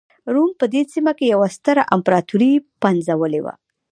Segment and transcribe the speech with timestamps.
[0.33, 3.53] روم په دې سیمه کې یوه ستره امپراتوري پنځولې وه.